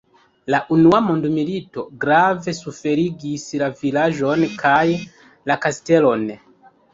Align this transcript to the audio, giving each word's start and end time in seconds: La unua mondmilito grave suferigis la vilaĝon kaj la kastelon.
La 0.51 0.59
unua 0.75 0.99
mondmilito 1.07 1.83
grave 2.05 2.53
suferigis 2.61 3.45
la 3.65 3.69
vilaĝon 3.83 4.47
kaj 4.65 4.83
la 5.53 5.59
kastelon. 5.67 6.27